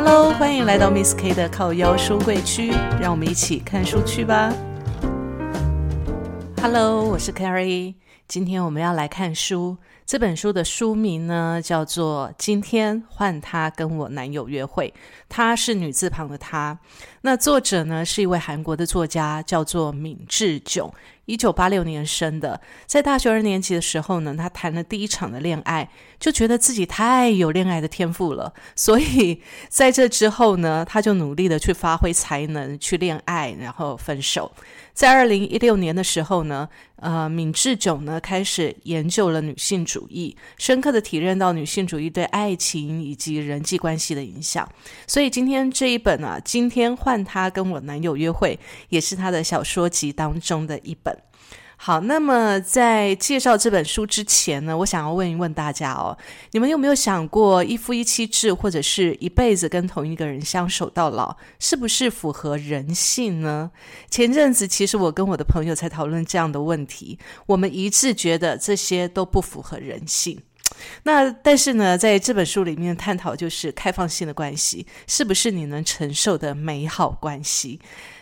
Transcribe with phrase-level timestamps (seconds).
[0.00, 4.54] Hello，欢迎来到 Miss K 的靠腰书柜区，让我们一起看书去吧。
[6.62, 7.94] Hello，我是 Carrie，
[8.28, 9.78] 今天我们要来看书。
[10.04, 14.92] 这本书的书名呢叫做《今天换他跟我男友约会》，
[15.30, 16.78] 他是女字旁的他。
[17.22, 20.92] 那作者呢是一位韩国的作家，叫做闵智炯。
[21.24, 34.50] 一九八六年生的，在大学二年级的时候呢，他谈了第一场的恋爱，就觉得自己太有恋爱的天赋了，所以在这之后呢，他就努力的去发挥才能去恋爱，然后分手。
[34.98, 44.68] 在二零一六年的时候呢，呃，敏智炯呢开始研究了女性主义，深刻的体认到女性主义对爱情以及人际关系的影响。
[45.06, 51.16] 所以今天这一本啊，今天换他跟我男友约会，也是他的小说集当中的一本。
[51.80, 56.18] 好，那么在介绍这本书之前呢，我想要问一问大家哦，
[56.50, 63.70] 你们有没有想过一夫一妻制，或者是一辈子跟同一个人相守到老，是不是符合人性呢？
[64.10, 70.42] 前阵子其实我跟我的朋友才讨论这样的问题，我们一致觉得这些都不符合人性。
[71.04, 77.80] 那但是呢，在这本书里面探讨就是开放性的关系，是不是你能承受的美好关系？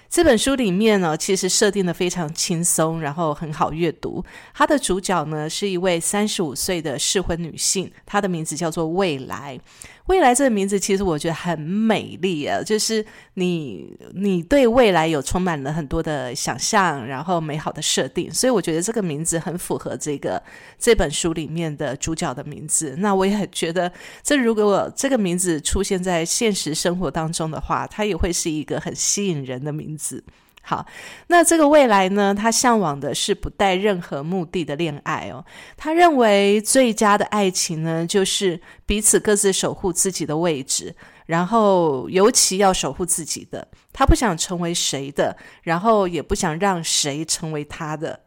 [0.08, 4.24] 这本书里面呢，其实设定的非常轻松，然后很好阅读。
[4.54, 9.58] 它的主角呢是一位三十五岁的适婚女性，她的名字叫做未来。
[10.06, 13.04] 未来这个名字其实我觉得很美丽啊，就是
[13.34, 20.40] 你你对未来有充满了很多的想象，然后美好的设定，所以我觉得这个名字很符合这个
[20.78, 22.94] 这本书里面的主角的名字。
[22.98, 23.90] 那我也很觉得，
[24.22, 30.22] 这如果这个名字出现在现实生活当中的话，它也会是一个很吸引人的名字。
[30.68, 30.84] 好，
[31.28, 32.34] 那这个未来呢？
[32.34, 35.44] 他向往的是不带任何目的的恋爱哦。
[35.76, 40.92] 他认为最佳的爱情呢，就是彼此各自守护自己的位置，
[41.26, 43.68] 然后尤其要守护自己的。
[43.92, 48.18] 他不想成为谁的，然后也不想让谁成为他的。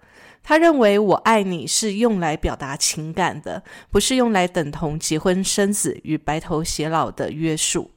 [0.41, 3.61] 他认为我爱你是用来表达情感的，
[3.91, 7.91] 不是用来等同结婚生子与白头偕老的约束。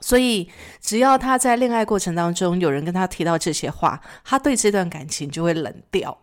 [0.00, 0.48] 所以，
[0.80, 6.18] 只要他在恋爱过程当中有人跟他提到这些话，他对这段感情就会冷掉。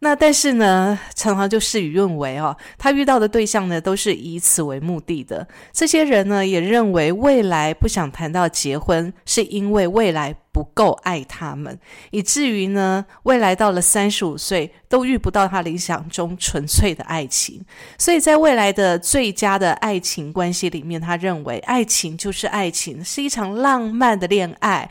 [0.00, 2.56] 那但是呢，常常就事与愿违哦。
[2.76, 5.46] 他遇到的对象呢，都是以此为目的的。
[5.72, 11.78] 这些人呢，也认为未来不想谈到结婚，是因为未来不够爱他们，
[12.10, 17.64] 以至于呢，未来到了三十五岁都遇不到他理想中纯粹的爱情。
[17.98, 24.90] 所以在未来的最佳的爱情关系里面，他认为爱情就是爱情，是一场浪漫的恋爱。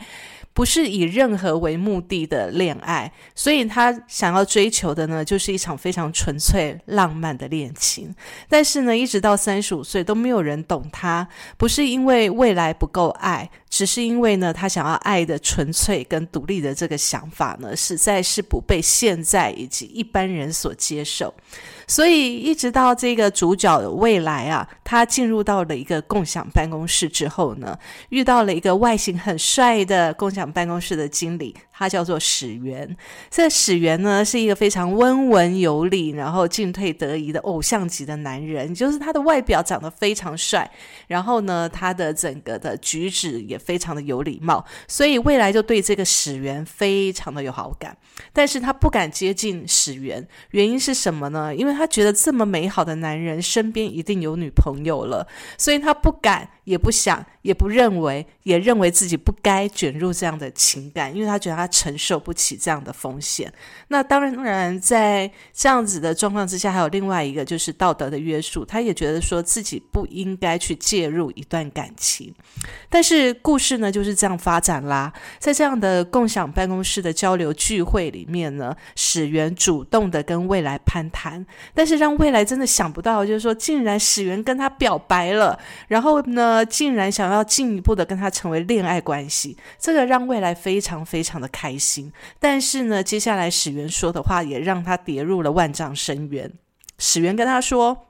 [0.54, 8.14] 不是以任何为目的的恋爱，所以他想要追求的呢，就是一场非常纯粹浪漫的恋情。
[8.50, 21.32] 但是呢，一直到三十五岁都没有人懂他，不是因为未来不够爱，只是因为呢，他想要爱的纯粹跟独立的这个想法呢，实在是不被现在以及一般人所接受。
[21.88, 27.76] 所以，一直到这个主角的未来啊，他进入到了一个共享办公室之后呢，
[28.10, 31.56] 遇到了一个外形很帅的共享办公室的经理。
[31.74, 32.96] 他叫做史源，
[33.28, 40.70] 这史源呢是一个非常温文有礼，然后进退得宜的偶像级的男人，就是他的外表长得非常帅，
[41.08, 47.96] 然后呢，他的整个的举止也非常的有礼貌，所以未来就对这个始源非常的有好感，
[48.32, 51.54] 但是他不敢接近始源，原因是什么呢？
[51.54, 56.48] 因为他觉得这么美好的男人身边一定有女朋友了，所以他不敢。
[56.64, 63.52] 也不想，也不认为，也认为自己不该卷入这样的情感，因为他觉得他承受不起这样的风险。
[63.88, 72.32] 那当然，在这样子的状况之下，还有另外一个就是道德的约束，他也觉得说自己不应该去介入一段感情。
[72.88, 81.44] 但是故事呢就是这样发展啦，在这样的共享办公室的交流聚会里面呢，史源主动的跟未来攀谈，
[81.74, 85.58] 但是让未来真的想不到，就是说竟然史源跟他表白了，
[85.88, 86.51] 然后呢？
[86.52, 92.12] 呃，竟然想要进一步的跟他成为恋爱关系，这个让未来非常非常的开心。
[92.38, 96.52] 但是呢，接下来史源说的话也让他跌入了万丈深渊。
[96.98, 98.08] 史源跟他说，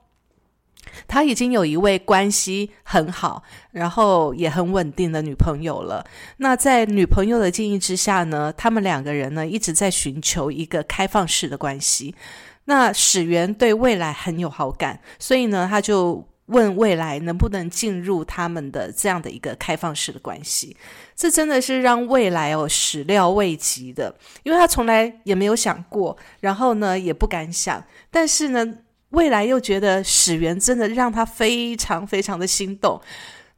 [1.06, 6.04] 他已经有一位关系很好，然后也很稳定的女朋友了。
[6.38, 12.16] 那在女朋友的建议之下呢，他们两个人呢一直在寻求一个开放式的关系。
[12.64, 16.26] 那史源对未来很有好感，所以呢，他就。
[16.52, 20.76] 问未来能不能进入他们的这样的一个开放式的关系，
[21.16, 24.14] 这真的是让未来哦始料未及的，
[24.44, 28.64] 因为他从来也没有想过，然后呢也不敢想，但是呢
[29.10, 33.00] 未来又觉得史源真的让他非常非常的心动，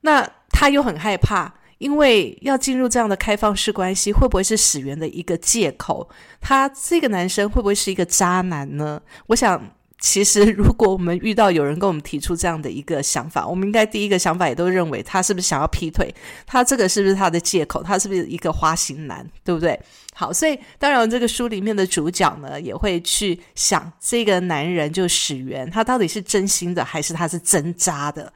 [0.00, 0.26] 那。
[0.56, 6.08] 他又很害怕，因为要进入这样的开放式关系，会不会是始源的一个借口？
[6.40, 9.02] 他这个男生会不会是一个渣男呢？
[9.26, 9.60] 我想。
[10.06, 16.14] 其实，如果我们遇到有人跟我们提出这样的一个想法，我们应该第一个想法也都认为他是不是想要劈腿？
[16.46, 17.82] 他这个是不是他的借口？
[17.82, 19.26] 他是不是一个花心男？
[19.42, 19.80] 对不对？
[20.12, 28.30] 好，所以当然，这个书里面的主角呢，也会去想这个男人就史源，他到底是真心的还是他是真渣的？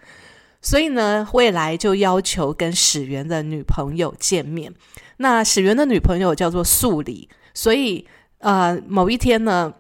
[0.63, 4.73] 所以呢，未来就要求跟史源的女朋友见面。
[5.19, 8.07] 那史源的女朋友叫做素里，所以
[8.39, 9.75] 呃，某一天呢。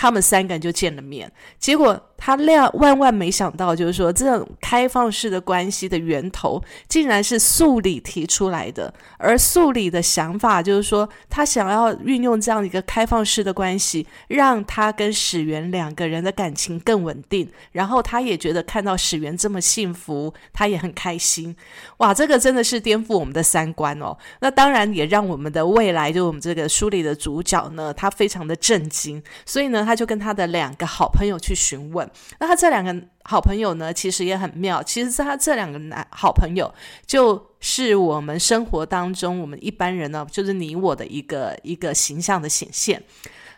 [0.00, 8.92] 他们三个人就见了面，结果他料万万没想到，就是说这种开放式的关系的源头，竟然是素里提出来的。
[9.16, 17.48] 而素里的想法就是说，他想要运用这样一个开放式的关系，让他跟史源两个人的感情更稳定。
[17.72, 21.56] 然后他也觉得看到史源这么幸福，他也很开心。
[21.96, 24.14] 哇，这个真的是颠覆我们的三观哦。
[24.40, 29.22] 那当然也让我们的未来，就我们这个书里的主角呢，他非常的震惊。
[29.46, 29.78] 所以呢。
[29.88, 32.07] 他就跟他的两个好朋友去询问，
[32.38, 32.94] 那他这两个
[33.24, 34.82] 好朋友呢，其实也很妙。
[34.82, 36.72] 其实他这两个男好朋友，
[37.06, 43.02] 就是我们生活当中我们一般人呢，就是你我的一个一个形象的显现。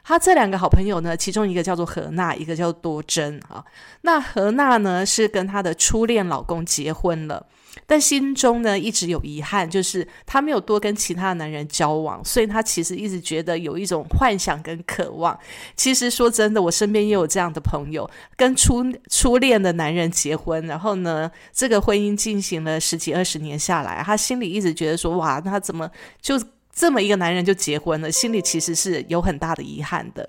[0.02, 3.64] 他这两个好朋友呢，其中一个叫做何娜，一个叫多珍啊。
[4.00, 7.46] 那何娜呢，是跟她的初恋老公结婚了。
[7.86, 15.38] 但心中呢一直有遗憾，就是她没有多跟其他男人交往，所以她其实一直觉得有一种幻想跟渴望。
[15.76, 25.90] 其实说真的，我身边也有这样的朋友，跟初初恋的男人结婚，然后呢，这个婚姻进行了十几二十年下来，他心里一直觉得说，哇，他怎么
[26.20, 26.40] 就
[26.72, 28.10] 这么一个男人就结婚了？
[28.10, 30.28] 心里其实是有很大的遗憾的。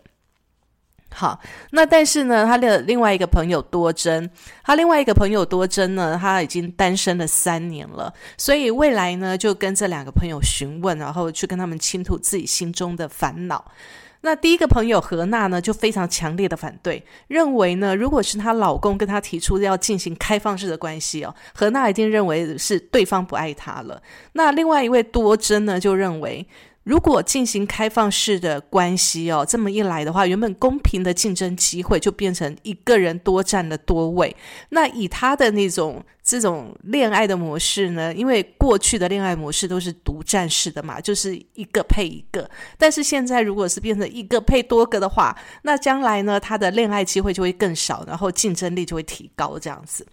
[1.14, 1.38] 好，
[1.72, 4.30] 那但是呢，他的另外一个朋友多珍，
[4.64, 13.64] 他另外一个朋友多珍呢，他已经单身了三年了，所以未来呢，就跟这两个朋友询问，然后去跟他们倾吐自己心中的烦恼。
[14.22, 24.02] 那第一个朋友何娜呢，就非常强烈的反对，认为呢，如果是她老公跟她提出要进行开放式的关系哦，何娜一定认为是对方不爱她了。
[24.32, 26.48] 那另外一位多珍呢，就认为。
[26.84, 34.36] 如果进行开放式的关系哦，这么一来的话，原本公平的竞争机会就变成一个人多占了多位。
[34.70, 36.04] 那以他的那种。
[36.24, 42.48] 这种恋爱的模式呢，因为过去的恋爱模式都是独占式的嘛，就是一个配一个。
[42.78, 50.06] 但是现在如果是变成一个配多个的话，那将来呢，他的恋爱机会就会更少，然后竞争力就会提高这样子。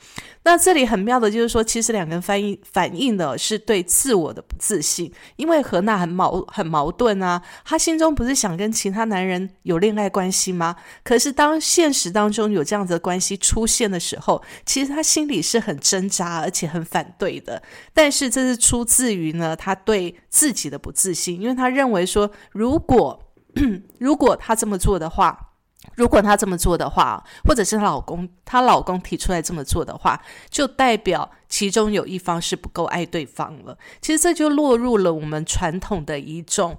[0.44, 10.74] 那这里很妙的就是说，其实两个人反映反映的是对自我的不自信，因为何娜很矛很矛盾啊，她心中不是想跟其他男人有恋爱关系吗？
[11.04, 15.97] 可是当现实当中有这样子的关系出现的时候，其实她心里是很真。
[15.98, 17.60] 挣扎，而且很反对的。
[17.92, 23.20] 但是这是出自于呢，他对自己的不自信，因为他认为说，如果
[23.98, 25.54] 如果他这么做的话，
[25.96, 33.76] 如果他这么做的话，或者是老公，她老公提出来这么做的话，就代表其中有一方是不够爱对方了。
[34.00, 36.78] 其实这就落入了我们传统的一种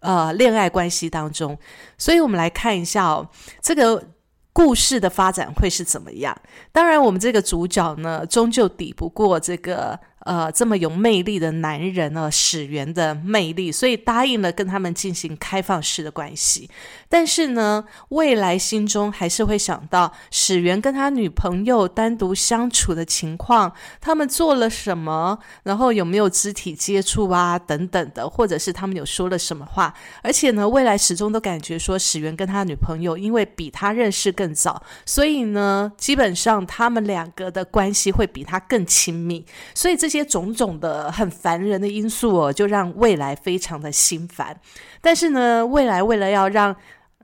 [0.00, 1.58] 呃恋爱关系当中。
[1.98, 3.28] 所以我们来看一下哦，
[3.60, 4.10] 这个。
[4.52, 6.36] 故事的发展会是怎么样？
[6.72, 9.98] 当然，我们这个主角呢，终究抵不过这个。
[10.20, 16.68] 呃，这么有魅力的男人呢，史源的魅力，所以答应了跟他们进行开放式的关系。
[17.08, 29.94] 但是呢，未来心中还是会想到史源跟他女朋友单独相处的情况，他们做了什么，然后有没有肢体接触啊，等等的，或者是他们有说了什么话。
[30.22, 39.46] 而且呢，未来始终都感觉说史源跟他女朋友因为比他认识更早，所以呢，基本上他们两个的关系会比他更亲密。
[39.74, 40.09] 所以这。
[40.10, 44.60] 些种种的很烦人的因素哦，就让未来非常的心烦。
[45.00, 46.74] 但是呢，未来为了要让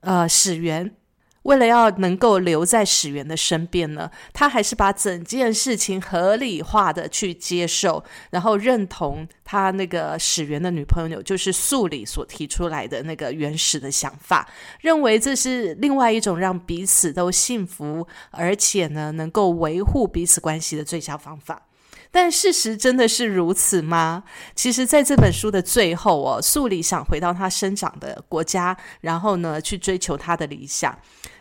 [0.02, 0.94] 呃史源，
[1.42, 14.48] 为了要能够留在史源的身边呢，他还是把整件事情合理化的去接受，然后认同他那个史源的女朋友就是素里所提出来的那个原始的想法，
[14.80, 21.62] 认为这是另外一种让彼此都幸福，而且呢能够维护彼此关系的最佳方法。
[22.16, 24.24] 但事实真的是如此吗？
[24.54, 30.98] 其实，在这本书的最后哦，素里想回到他生长的国家，然后呢，去追求他的理想。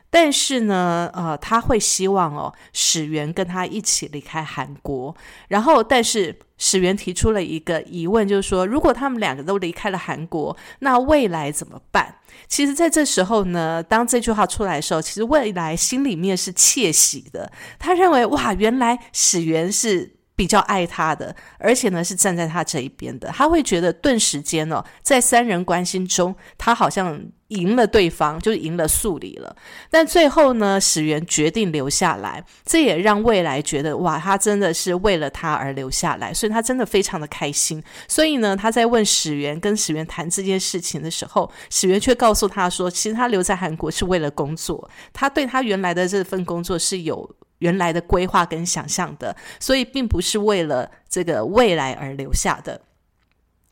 [0.09, 5.15] 但是呢，呃，他会希望哦，史源跟他一起离开韩国。
[5.47, 12.15] 然后，但是史源提出了一个疑问，就是说，如果他们两个都离开了韩国，那未来怎么办？
[12.49, 17.49] 其实，在这时候呢，当这句话出来的时候，其实未来心里面是窃喜的。
[17.79, 20.17] 他认为，哇，原来史源是。
[20.35, 29.55] 比较爱他的，而且呢是站在他这一边的，他会觉得顿时间哦，在三人关心中，他好像赢了对方，就赢了素里了。
[29.89, 37.81] 但最后呢，史源决定留下来，这也让未来觉得哇，他真的是为了他而留下来，所以他真的非常的开心。
[38.07, 47.33] 所以呢，他在问史源跟史源谈这件事情的时候，史源却告诉他说，其实他留在韩国是为了工作，他对他原来的这份工作是有。
[47.65, 52.79] 原来的规划跟想象的，所以并不是为了这个未来而留下的。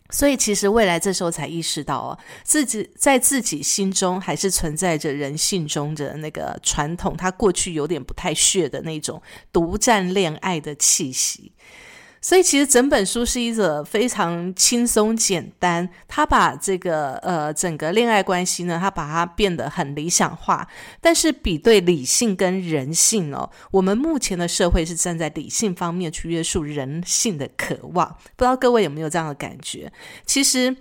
[0.10, 9.22] 所以其实未来这时候才意识到哦，自己在自己心中还是存在着人性中的那个传统，他过去有点不太屑的那种
[9.52, 11.54] 独占恋爱的气息。
[12.24, 20.66] 所以其实整本书是一则非常轻松简单，他把这个呃整个恋爱关系呢，他把它变得很理想化。
[21.02, 29.92] 但是比对理性跟人性哦，我们目前的社会是站在理性方面去约束人性的渴望，不知道各位有没有这样的感觉？
[30.26, 30.76] 其实。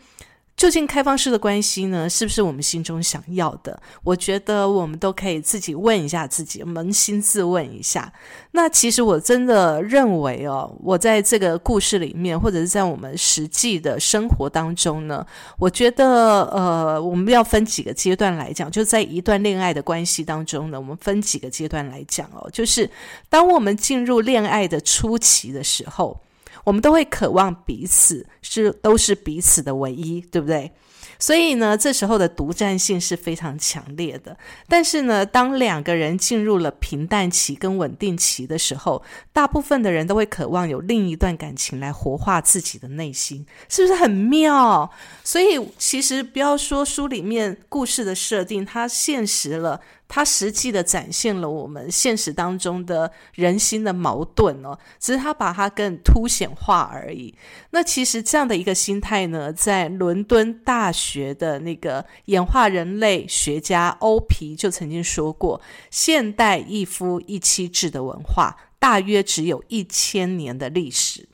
[0.62, 3.82] 究竟开放式的关系呢，是不是我们心中想要的？
[4.04, 8.12] 我觉得我们都可以自己问一下自己，扪心自问一下。
[8.52, 15.26] 那其实我真的认为哦，我在这个故事里面，或者是在我们实际的生活当中呢，
[15.58, 18.70] 我觉得呃，我们要分几个阶段来讲。
[18.70, 22.88] 就在一段恋爱的关系当中呢，我们分几个阶段来讲哦，就是
[23.28, 26.16] 当我们进入恋爱的初期的时候。
[26.64, 30.72] 我们都会渴望彼此是都是彼此的唯一，对不对？
[31.18, 34.36] 所以呢，这时候的独占性是非常强烈的。
[34.66, 39.00] 但是呢，当两个人进入了平淡期跟稳定期的时候，
[39.32, 44.90] 大部分的人都会渴望有另一段感情来活化自己的内心，是不是很妙？
[45.22, 49.80] 所以其实不要说书里面故事的设定，它现实了。
[50.14, 57.34] 它实际的展现了我们现实当中的人心的矛盾哦，只是它把它更凸显化而已。
[57.70, 65.58] 那其实这样的一个心态呢，在伦敦大学的那个演化人类学家欧皮就曾经说过，
[65.90, 71.26] 现代一夫一妻制的文化大约只有一千年的历史。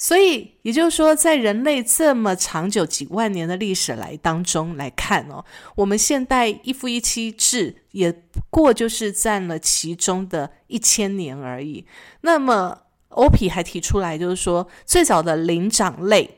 [0.00, 11.84] 所以，也就是说，在人类这么长久几万年的历史来当中来看哦，我们现代一夫一妻制也不过就是占了其中的一千年而已。
[12.20, 16.37] 那么，欧皮还提出来，就是说，最早的灵长类，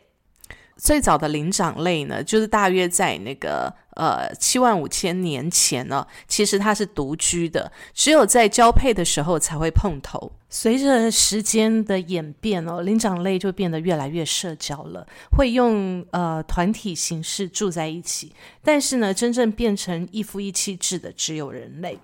[0.80, 3.72] 最早的灵长类呢，就是大约在那个。
[3.96, 10.30] 呃，七万五千年前呢，其实它是独居的，只有在交配的时候才会碰头。
[10.48, 15.06] 随着时间的演变哦，灵长类就变得越来越社交了，
[15.36, 18.32] 会用呃团体形式住在一起。
[18.62, 21.98] 但是呢，真正变成一夫一妻制的只有人类。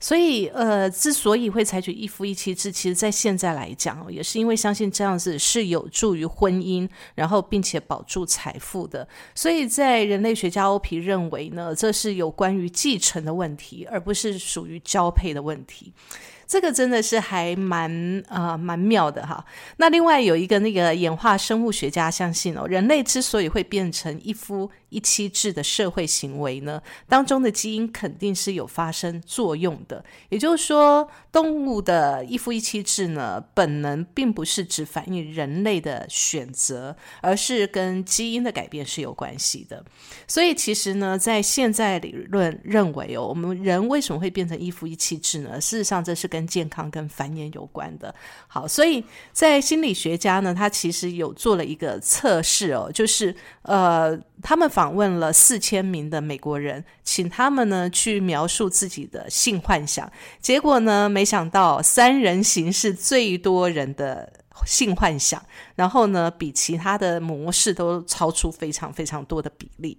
[0.00, 9.06] 所以，呃，之所以会采取一夫一妻制，其实在现在来讲，也是因为相信这样子是有助于婚姻，然后并且保住财富的。
[9.34, 15.92] 所以在人类学家欧皮认为呢，这是有关于继承的问题，而不是属于交配的问题。
[16.52, 19.42] 这个真的是还蛮呃蛮妙的哈。
[19.78, 24.70] 那另外有一个那个演化生物学家相信哦，人类之所以会变成一夫。
[24.92, 26.78] 一妻制的社会行为呢，
[27.08, 30.04] 当中的基因肯定是有发生作用的。
[30.28, 39.82] 也就是说，动物的一夫一妻制呢，本能并不是只反映人类的选择，而是跟基因的改变是有关系的。
[40.28, 45.58] 所以，其实呢，在现在理论认为哦，我们人为什么会变成一夫一妻制呢？
[45.58, 48.14] 事实上，这是跟健康跟繁衍有关的。
[48.46, 54.18] 好，所以在心理学家呢，他其实有做了一个测试哦，就是呃。
[54.44, 60.10] 他们访问了四千名的美国人，请他们呢去描述自己的性幻想。
[60.40, 64.32] 结果呢，没想到三人行是最多人的。
[64.66, 65.42] 性幻想，
[65.74, 69.96] 然后呢，比其他的模式都超出非常非常多的比例，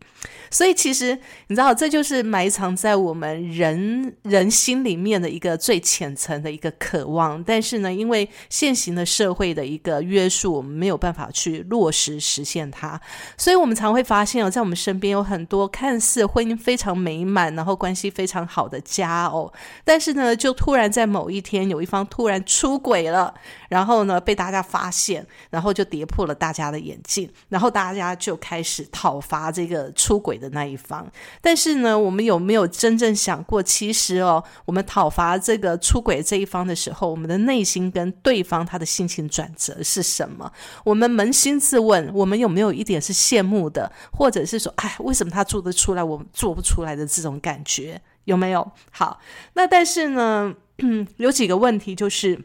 [0.50, 1.18] 所以其实
[1.48, 7.44] 你知道，这就是埋藏在我们人人心里面的一个最浅层的一个渴望。
[7.44, 13.00] 但是呢，因为现行的社会的一个约束，我们没有办法去落实实现它，
[13.38, 19.52] 所以我们常会发现哦，在我们身边有很多看似婚姻非常美满，然后关系非常好的家哦，
[19.84, 23.34] 但是呢，就突然在某一天有一方突然出轨了，
[23.74, 31.12] 然后呢，被大家发现，然后就跌破了大家的眼镜，然后大家就开始讨伐这个出轨的那一方。
[31.42, 40.52] 但是呢，我们有没有真正想过，其实哦，我们讨伐这个出轨这一方的时候，我们的内心跟对方他的心情转折是什么？
[40.86, 48.00] 我们扪心自问，我们有没有一点是羡慕的，或者是说，哎，为什么他做得出来，我做不出来的这种感觉？
[48.26, 48.72] 有没有？
[48.92, 49.20] 好，
[49.54, 50.54] 那但是呢，
[51.18, 52.40] 有几个问题就是。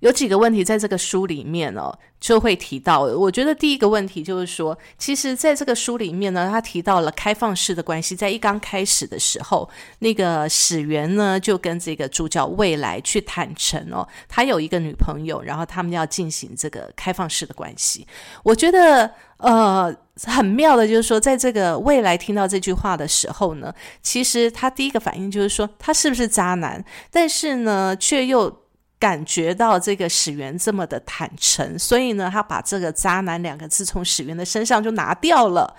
[0.00, 3.00] 有几个问题在这个书里面哦，就会提到。
[3.02, 8.16] 我觉得第一个问题就是说，其实在这个书里面呢，他提到了开放式的关系。
[8.16, 18.06] 在一刚开始的时候，那个史源呢就跟这个主角未来去坦诚哦，他有一个女朋友，然后他们要进行这个开放式的关系。
[18.42, 23.70] 我觉得呃很妙的，就是说，在这个未来听到这句话的时候呢，
[24.02, 26.82] 其实他第一个反应就是说，他是不是渣男？
[27.10, 28.60] 但是呢，却又。
[29.00, 35.74] 感觉到这个史源这么的坦诚，所以呢，他把这个“渣男”两个字从史源的身上就拿掉了。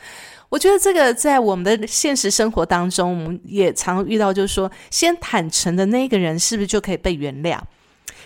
[0.49, 7.59] 我觉得这个在我们的现实生活当中，我们也常遇到，就是说，先坦诚的那个人是不是就可以被原谅？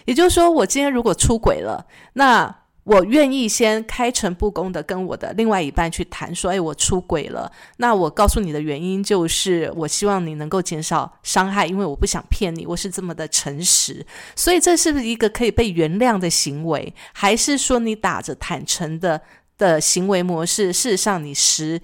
[0.05, 2.55] 也就是说，我今天如果出轨了，那。
[2.85, 7.51] 我愿意先开诚布公的跟我的另外一半去谈，说：“哎，我出轨了。
[7.77, 14.05] 那我告诉你的原因就是，我希望你能够减少伤害，因为我不想骗你，我是这么的诚实。
[14.35, 16.93] 所以，这是不是一个可以被原谅的行为？
[17.11, 19.21] 还是说你打着坦诚的？”
[19.57, 21.81] 的行为模式，事实上你实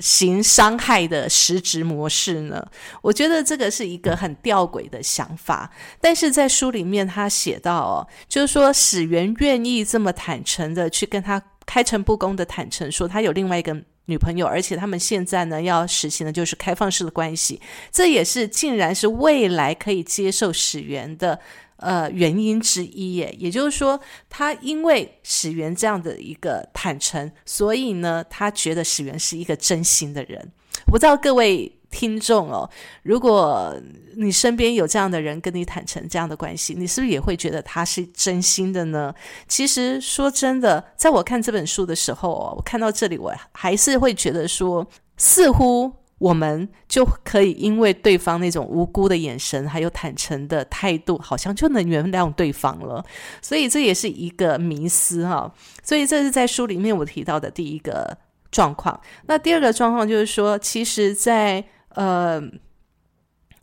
[0.00, 2.66] 行伤害的实质模式呢？
[3.00, 5.70] 我觉得这个是一个很吊诡的想法。
[6.00, 13.76] 但是在书里面他写到哦，就是说史源愿意这么坦诚的去跟他开诚布公的坦诚说他有另外一个
[14.06, 21.38] 女朋友，而且他们现在呢要实行的就是开放式的关系，这也是竟然是未来可以接受史源的。
[21.78, 24.00] 呃，原因之一耶，也就是说，
[24.30, 30.52] 他因为史源这样的一个坦诚，所以呢，他觉得史源是一个真心的人。
[30.86, 32.68] 不知道各位听众哦，
[33.04, 33.72] 如果
[34.16, 39.14] 你身边有这样的人跟你坦诚这样的关系，你是不是也会觉得他是真心的呢？
[39.46, 44.84] 其实说真的，在我看这本书的时候，我看到这里，我还是会觉得说，
[45.16, 45.92] 似乎。
[46.22, 53.04] 我们就可以因为对方那种无辜的眼神，还有坦诚的态度，好像就能原谅对方了。
[53.40, 55.52] 所以这也是一个迷思哈。
[55.82, 58.16] 所以这是在书里面我提到的第一个
[58.52, 59.00] 状况。
[59.26, 62.42] 那第二个状况就是说，其实，在呃，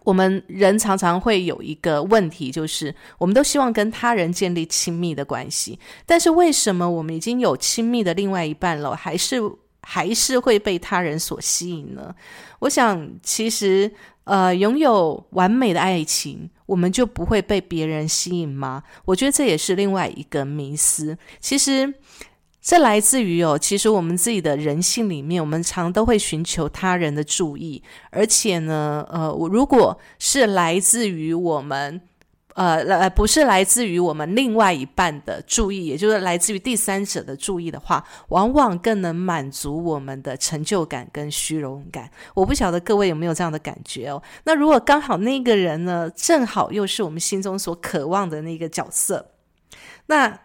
[0.03, 9.41] 我们人常常会有一个问题，就是我们都希望跟他人建立亲密的关系，但是为什么我们已经有亲密的另外一半了，还是？
[9.81, 12.13] 还是会被他人所吸引呢？
[12.59, 13.89] 我想，其实，
[14.25, 18.83] 呃，拥有完美的爱情，我们就不会被别人吸引吗？
[19.05, 21.17] 我觉得这也是另外一个迷思。
[21.39, 21.91] 其实，
[22.69, 31.99] 这来自于哦，其实我们自己的人性里面，我们常都会寻求他人的注意，而且呢，呃，我如果是来自于我们。
[32.55, 42.11] 呃，来不是来自于我们另外一半的注意，也就是来自于第三者的注意的话，往往更能满足我们的成就感跟虚荣感。
[42.33, 44.21] 我不晓得各位有没有这样的感觉哦？
[44.43, 49.31] 那如果刚好那个人呢，正好又是我们心中所渴望的那个角色，
[50.05, 50.39] 那。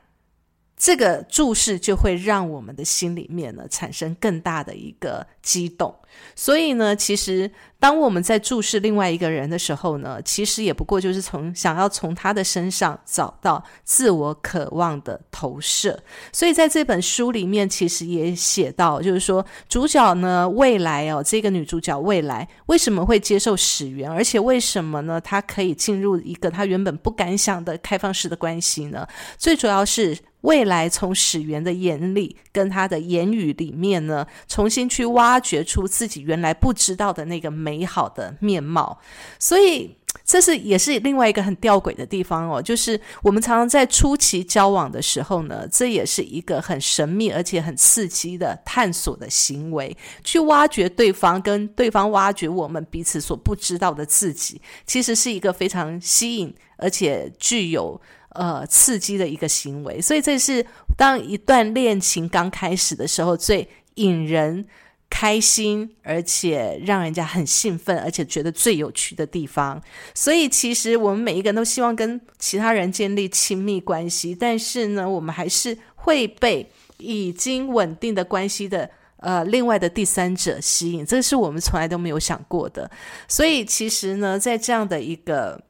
[0.85, 5.95] 这个注视就会让我们的心里面呢产生更大的一个激动，
[6.35, 16.03] 所以呢，其实当我们在注视另外一个人的时候呢，其实也不过就是从想要从他的身上找到自我渴望的投射。
[16.33, 25.21] 所以在这本书里面，其实也写到，就是说主角呢未来哦，这个女主角未来为什么会接受始源，而且为什么呢？
[25.21, 29.07] 她可以进入一个她原本不敢想的开放式的关系呢？
[29.37, 30.17] 最主要是。
[30.45, 38.97] 未来从始源的眼里跟他的言语里面呢，重新去挖挖掘出自己原来不知道的那个美好的面貌，
[39.41, 42.63] 所以这是也是另外一个很吊诡的地方哦。
[42.63, 58.01] 就是我们常常在初期交往的时候呢，这也是一个很神秘而且很刺激的探索的行为，去挖掘对方跟对方挖掘我们彼此所不知道的自己，其实是一个非常吸引而且具有。
[58.37, 60.67] 呃，刺激的一个行为，所以这是
[60.97, 64.67] 当一段恋情刚开始的时候最引人
[65.11, 69.81] 开心，而且让人家很兴奋，而且觉得最有趣的地方。
[70.15, 82.91] 所以，其实我们每一个人都希望跟其他人建立亲密关系，但是呢，我们还是会被已经稳定的关系的呃另外的第三者吸引，这是我们从来都没有想过的。
[83.29, 85.61] 所以，其实呢，在这样的一个。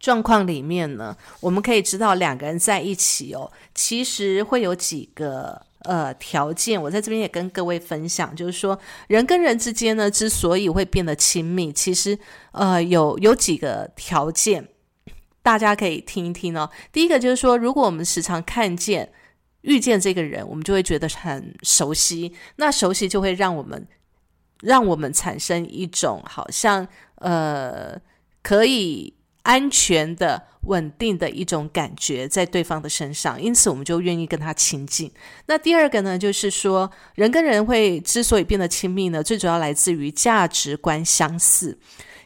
[0.00, 6.80] 状况里面呢，我们可以知道两个人在一起哦，其实会有几个呃条件。
[6.80, 12.18] 我在这边也跟各位分享，就是说人跟人之间呢，之所以会变得亲密，其实
[12.52, 14.68] 呃有有几个条件，
[15.42, 16.70] 大家可以听一听哦。
[16.92, 19.12] 第一个就是说，如果我们时常看见、
[19.62, 23.86] 遇见这个人，我们就会觉得很熟悉，那熟悉就会让我们
[24.60, 28.00] 让我们产生一种好像呃
[28.42, 29.14] 可以。
[29.48, 35.10] 安全的、稳定的一种感觉在对方的身上，因此我们就愿意跟他亲近。
[35.46, 41.78] 那第二个呢，就是说人跟人会之所以变得亲密呢，最主要来自于价值观相似。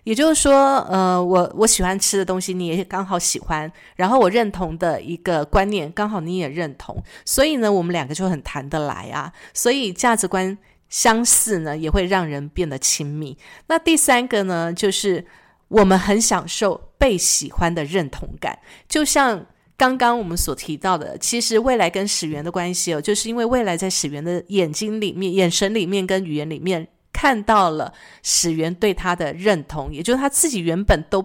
[0.03, 9.33] 也就是说，呃，我我喜欢吃的东西，你也刚好喜欢，然后我认同的一个观念，刚好你也认同，所以呢，我们两个就很谈得来啊。
[9.55, 10.59] 所以价值观
[10.89, 13.39] 相似呢，也会让人变得亲密。
[13.69, 15.25] 那第三个呢，就是
[15.69, 18.57] 我们很享受被喜欢的认同感，
[18.89, 19.45] 就像
[19.77, 26.87] 刚刚我们所提到的，其实未来跟史源的关系哦，就是因为未来在史源的眼睛里面、眼神里面跟语言里面。
[27.13, 31.25] 看到了史源对他的认同，也就是他自己原本都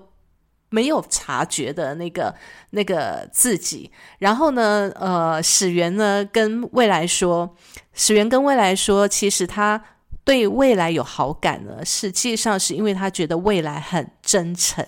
[0.69, 2.35] 没有察觉的那个
[2.71, 3.89] 那个自己。
[4.19, 7.55] 然后呢，呃，史源呢跟未来说，
[7.93, 9.81] 史源跟未来说，其实他。
[10.27, 14.85] 对未来有好感呢，实际上是因为他觉得未来很真诚，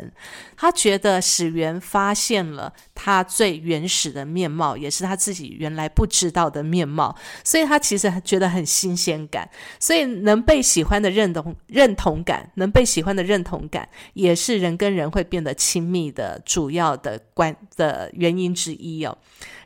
[0.57, 9.49] 他觉得史源发现了他最原始的面貌，也是他自己原来不知道的面貌，所以他其实觉得很新鲜感。
[9.79, 19.17] 所以能被喜欢的认同认同感，能被喜欢的认同感，也是人跟人会变得亲密的主要的关的原因之一哦。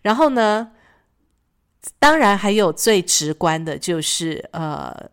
[0.03, 0.69] 然后呢，
[1.97, 5.09] 当然还有最直观的就是呃。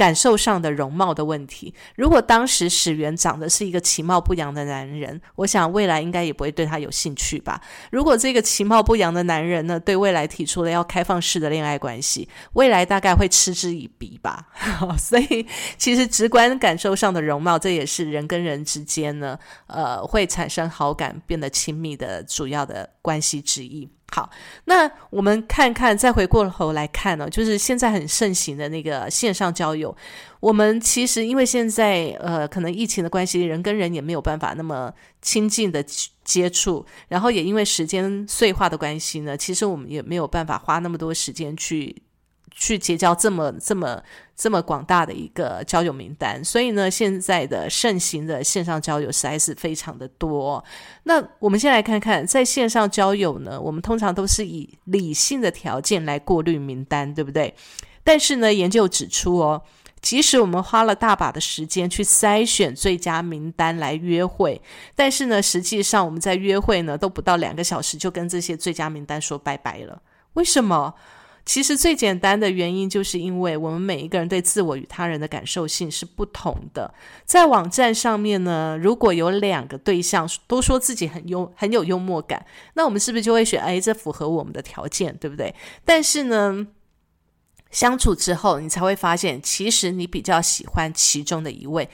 [0.00, 1.74] 感受上的容貌的问题。
[1.94, 7.60] 如果当时史源长得是一个其貌不扬的男人，我想未来应该也不会对他有兴趣吧。
[7.92, 14.46] 如果这个其貌不扬的男人呢，对未来提出了要开放式的恋爱关系，未来大概会嗤之以鼻吧。
[14.96, 23.86] 所以，其实直观感受上的容貌，这也是人跟人之间呢，呃，会产生好感、变得亲密的主要的关系之一。
[24.12, 24.28] 好，
[24.64, 29.96] 那我们看看，再回过头来看呢，就是现在很盛行的那个线上交友。
[30.40, 34.92] 我们其实因为现在呃，可能疫情的关系，人跟人也没有办法那么
[35.22, 35.84] 亲近的
[36.24, 42.02] 接触，然后也因为时间碎化的关系呢，其实我们也没有办法花那么多时间去。
[42.50, 44.02] 去结交这么这么
[44.36, 50.62] 这么广大的一个交友名单，所以呢，现在的盛行的线上交友实在是非常的多。
[51.04, 57.54] 那我们先来看看，在线上交友呢，我们通常都是以理性的条件来过滤名单，对不对？
[58.02, 59.62] 但是呢，研究指出哦，
[60.00, 64.60] 即使我们花了大把的时间去筛选最佳名单来约会，
[64.94, 70.00] 但是呢，实际上我们在约会呢，都不到两个小时就跟这些最佳名单说拜拜了。
[70.32, 70.94] 为什么？
[71.44, 76.92] 其实最简单的原因，就是因为我们每一个人对自我与他人的感受性是不同的。
[77.24, 83.60] 在网站上面呢，如果有两个对象都说自己很幽很有幽默感，那我们是不是就会选？
[83.62, 85.54] 哎，这符合我们的条件，对不对？
[85.84, 86.66] 但是呢，
[87.70, 91.88] 相处之后，你才会发现，其实你比较喜欢其中的一位。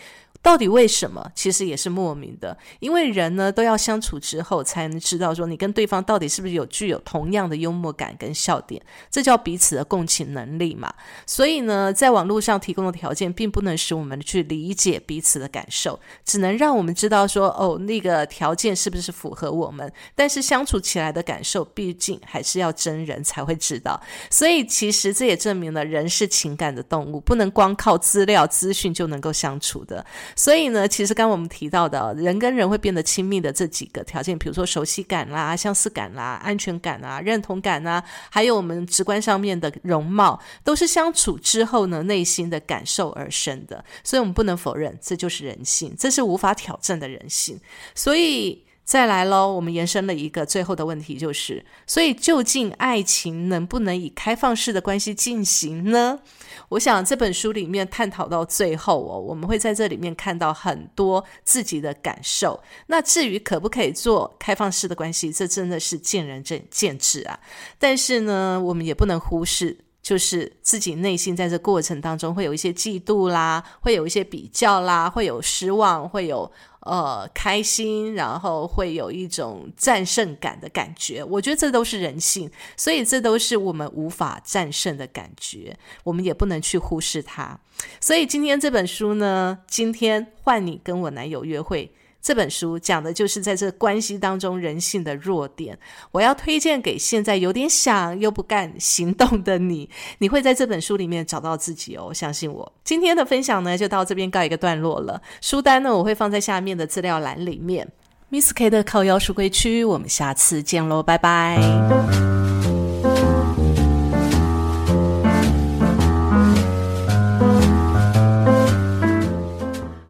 [0.46, 1.28] 到底为什么？
[1.34, 8.80] 其实也是莫名的，因为人呢都要相处之后才能知道，说你跟对方到底是不是有具有同样的幽默感跟笑点，
[9.10, 10.94] 这叫彼此的共情能力嘛。
[11.26, 19.92] 所以呢，在网络上提供的条件，并不能使我们去理解彼此的感受，只能让我们知道说，哦，那个条件是不是符合我们。
[20.14, 24.00] 但是相处起来的感受，毕竟还是要真人才会知道。
[24.30, 30.06] 所以其实这也证明了人是情感的动物，不能光靠资料资讯就能够相处的。
[30.36, 43.84] 所以呢，其实刚我们提到的人跟人会变得亲密的这几个条件，比如说熟悉感啦、相似感啦、安全感啊、认同感啊，还有我们直观上面的容貌，都是相处之后呢内心的感受而生的。
[44.04, 47.58] 所以，我们不能否认，这就是人性，这是无法挑战的人性。
[47.94, 48.62] 所以。
[48.86, 56.20] 再来喽，我们延伸了一个最后的问题，就是：所以究竟爱情能不能以开放式的关系进行呢？
[56.68, 62.60] 我想这本书里面探讨到最后哦，我们会在这里面看到很多自己的感受。
[62.86, 67.38] 那至于可不可以做开放式的关系，这真的是见仁见见智啊。
[67.78, 76.50] 但是呢，我们也不能忽视，就是自己内心在这过程当中会有一些嫉妒啦，会有一些比较啦，会有失望，会有。
[76.86, 81.24] 呃，开心，然后会有一种战胜感的感觉。
[81.24, 87.58] 我觉得这都是人性，所以这都是我们无法战胜的感觉，我们也不能去忽视它。
[88.00, 91.92] 所以今天这本书呢，今天换你跟我男友约会。
[92.26, 95.78] 这本书讲的就是在这关系当中人性的弱点。
[96.10, 102.72] 我要推荐给现在有点想又不敢行动的你，你会在这本书里面找到自己哦，相信我。
[102.82, 105.22] 今天的分享呢，就到这边告一个段落了。
[105.40, 107.86] 书单呢，我会放在下面的资料栏里面。
[108.28, 111.56] Miss K 的靠腰书柜区，我们下次见喽，拜拜。